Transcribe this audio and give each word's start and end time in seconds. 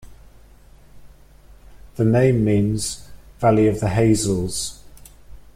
The 1.95 2.03
name 2.05 2.43
means 2.43 3.07
'valley 3.37 3.67
of 3.67 3.79
the 3.81 3.89
hazels'. 3.89 4.81